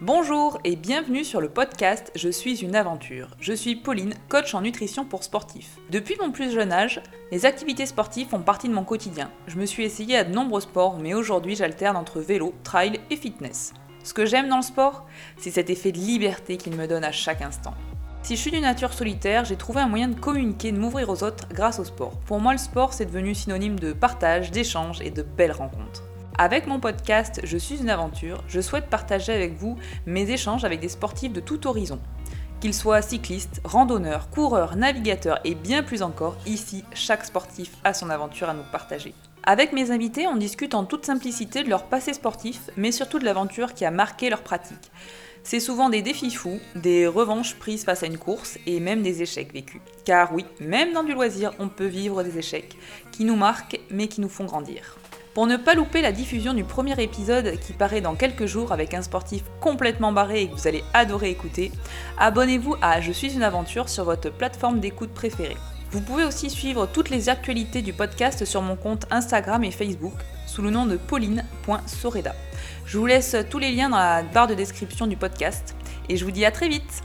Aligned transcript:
Bonjour 0.00 0.60
et 0.62 0.76
bienvenue 0.76 1.24
sur 1.24 1.40
le 1.40 1.48
podcast 1.48 2.12
Je 2.14 2.28
suis 2.28 2.62
une 2.62 2.76
aventure. 2.76 3.30
Je 3.40 3.52
suis 3.52 3.74
Pauline, 3.74 4.14
coach 4.28 4.54
en 4.54 4.60
nutrition 4.60 5.04
pour 5.04 5.24
sportifs. 5.24 5.76
Depuis 5.90 6.14
mon 6.20 6.30
plus 6.30 6.52
jeune 6.52 6.70
âge, 6.70 7.02
les 7.32 7.46
activités 7.46 7.84
sportives 7.84 8.28
font 8.28 8.42
partie 8.42 8.68
de 8.68 8.74
mon 8.74 8.84
quotidien. 8.84 9.28
Je 9.48 9.56
me 9.56 9.66
suis 9.66 9.82
essayée 9.82 10.16
à 10.16 10.22
de 10.22 10.32
nombreux 10.32 10.60
sports, 10.60 11.00
mais 11.00 11.14
aujourd'hui 11.14 11.56
j'alterne 11.56 11.96
entre 11.96 12.20
vélo, 12.20 12.54
trail 12.62 13.00
et 13.10 13.16
fitness. 13.16 13.72
Ce 14.04 14.14
que 14.14 14.24
j'aime 14.24 14.48
dans 14.48 14.58
le 14.58 14.62
sport, 14.62 15.04
c'est 15.36 15.50
cet 15.50 15.68
effet 15.68 15.90
de 15.90 15.98
liberté 15.98 16.58
qu'il 16.58 16.76
me 16.76 16.86
donne 16.86 17.02
à 17.02 17.10
chaque 17.10 17.42
instant. 17.42 17.74
Si 18.22 18.36
je 18.36 18.40
suis 18.40 18.52
d'une 18.52 18.62
nature 18.62 18.92
solitaire, 18.92 19.46
j'ai 19.46 19.56
trouvé 19.56 19.80
un 19.80 19.88
moyen 19.88 20.06
de 20.06 20.20
communiquer, 20.20 20.70
de 20.70 20.78
m'ouvrir 20.78 21.10
aux 21.10 21.24
autres 21.24 21.48
grâce 21.52 21.80
au 21.80 21.84
sport. 21.84 22.16
Pour 22.20 22.38
moi, 22.38 22.52
le 22.52 22.58
sport, 22.58 22.92
c'est 22.92 23.06
devenu 23.06 23.34
synonyme 23.34 23.80
de 23.80 23.92
partage, 23.92 24.52
d'échange 24.52 25.00
et 25.00 25.10
de 25.10 25.22
belles 25.22 25.50
rencontres. 25.50 26.04
Avec 26.40 26.68
mon 26.68 26.78
podcast 26.78 27.40
Je 27.42 27.58
suis 27.58 27.80
une 27.80 27.90
aventure, 27.90 28.44
je 28.46 28.60
souhaite 28.60 28.86
partager 28.86 29.32
avec 29.32 29.56
vous 29.56 29.76
mes 30.06 30.30
échanges 30.30 30.64
avec 30.64 30.78
des 30.78 30.88
sportifs 30.88 31.32
de 31.32 31.40
tout 31.40 31.66
horizon. 31.66 31.98
Qu'ils 32.60 32.74
soient 32.74 33.02
cyclistes, 33.02 33.60
randonneurs, 33.64 34.30
coureurs, 34.30 34.76
navigateurs 34.76 35.40
et 35.42 35.56
bien 35.56 35.82
plus 35.82 36.00
encore, 36.00 36.36
ici, 36.46 36.84
chaque 36.94 37.24
sportif 37.24 37.72
a 37.82 37.92
son 37.92 38.08
aventure 38.08 38.48
à 38.48 38.54
nous 38.54 38.62
partager. 38.70 39.14
Avec 39.42 39.72
mes 39.72 39.90
invités, 39.90 40.28
on 40.28 40.36
discute 40.36 40.76
en 40.76 40.84
toute 40.84 41.06
simplicité 41.06 41.64
de 41.64 41.70
leur 41.70 41.86
passé 41.86 42.12
sportif, 42.12 42.70
mais 42.76 42.92
surtout 42.92 43.18
de 43.18 43.24
l'aventure 43.24 43.74
qui 43.74 43.84
a 43.84 43.90
marqué 43.90 44.30
leur 44.30 44.42
pratique. 44.42 44.92
C'est 45.42 45.58
souvent 45.58 45.88
des 45.88 46.02
défis 46.02 46.30
fous, 46.30 46.60
des 46.76 47.08
revanches 47.08 47.56
prises 47.56 47.84
face 47.84 48.04
à 48.04 48.06
une 48.06 48.18
course 48.18 48.58
et 48.64 48.78
même 48.78 49.02
des 49.02 49.22
échecs 49.22 49.52
vécus. 49.52 49.80
Car 50.04 50.32
oui, 50.32 50.44
même 50.60 50.92
dans 50.92 51.02
du 51.02 51.14
loisir, 51.14 51.52
on 51.58 51.68
peut 51.68 51.86
vivre 51.86 52.22
des 52.22 52.38
échecs 52.38 52.76
qui 53.10 53.24
nous 53.24 53.36
marquent 53.36 53.80
mais 53.90 54.06
qui 54.06 54.20
nous 54.20 54.28
font 54.28 54.44
grandir. 54.44 54.98
Pour 55.34 55.46
ne 55.46 55.56
pas 55.56 55.74
louper 55.74 56.02
la 56.02 56.12
diffusion 56.12 56.54
du 56.54 56.64
premier 56.64 57.00
épisode 57.00 57.58
qui 57.60 57.72
paraît 57.72 58.00
dans 58.00 58.14
quelques 58.14 58.46
jours 58.46 58.72
avec 58.72 58.94
un 58.94 59.02
sportif 59.02 59.42
complètement 59.60 60.12
barré 60.12 60.42
et 60.42 60.48
que 60.48 60.54
vous 60.54 60.66
allez 60.66 60.82
adorer 60.94 61.30
écouter, 61.30 61.70
abonnez-vous 62.18 62.76
à 62.80 63.00
Je 63.00 63.12
suis 63.12 63.34
une 63.34 63.42
aventure 63.42 63.88
sur 63.88 64.04
votre 64.04 64.30
plateforme 64.30 64.80
d'écoute 64.80 65.12
préférée. 65.12 65.56
Vous 65.90 66.00
pouvez 66.00 66.24
aussi 66.24 66.50
suivre 66.50 66.86
toutes 66.86 67.08
les 67.08 67.28
actualités 67.28 67.80
du 67.82 67.92
podcast 67.92 68.44
sur 68.44 68.60
mon 68.62 68.76
compte 68.76 69.06
Instagram 69.10 69.64
et 69.64 69.70
Facebook 69.70 70.14
sous 70.46 70.60
le 70.60 70.70
nom 70.70 70.86
de 70.86 70.96
pauline.soreda. 70.96 72.34
Je 72.84 72.98
vous 72.98 73.06
laisse 73.06 73.36
tous 73.48 73.58
les 73.58 73.72
liens 73.72 73.88
dans 73.88 73.96
la 73.96 74.22
barre 74.22 74.48
de 74.48 74.54
description 74.54 75.06
du 75.06 75.16
podcast 75.16 75.74
et 76.08 76.16
je 76.16 76.24
vous 76.24 76.30
dis 76.30 76.44
à 76.44 76.50
très 76.50 76.68
vite 76.68 76.90